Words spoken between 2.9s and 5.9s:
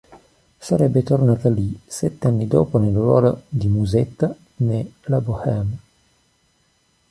ruolo di Musetta ne "La bohème".